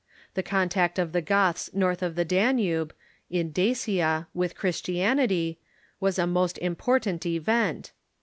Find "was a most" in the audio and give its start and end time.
5.99-6.57